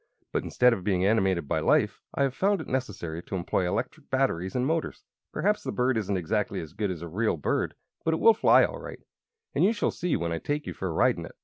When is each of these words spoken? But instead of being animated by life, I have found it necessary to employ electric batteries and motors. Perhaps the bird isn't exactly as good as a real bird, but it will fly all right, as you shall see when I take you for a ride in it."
But 0.31 0.43
instead 0.43 0.73
of 0.73 0.83
being 0.83 1.05
animated 1.05 1.47
by 1.47 1.59
life, 1.59 2.01
I 2.15 2.23
have 2.23 2.33
found 2.33 2.59
it 2.59 2.65
necessary 2.67 3.21
to 3.21 3.35
employ 3.35 3.67
electric 3.67 4.09
batteries 4.09 4.55
and 4.55 4.65
motors. 4.65 5.03
Perhaps 5.31 5.61
the 5.61 5.71
bird 5.71 5.95
isn't 5.95 6.17
exactly 6.17 6.59
as 6.59 6.73
good 6.73 6.89
as 6.89 7.03
a 7.03 7.07
real 7.07 7.37
bird, 7.37 7.75
but 8.03 8.15
it 8.15 8.19
will 8.19 8.33
fly 8.33 8.63
all 8.65 8.79
right, 8.79 8.97
as 9.53 9.61
you 9.61 9.73
shall 9.73 9.91
see 9.91 10.15
when 10.15 10.31
I 10.31 10.39
take 10.39 10.65
you 10.65 10.73
for 10.73 10.87
a 10.87 10.91
ride 10.91 11.19
in 11.19 11.25
it." 11.27 11.35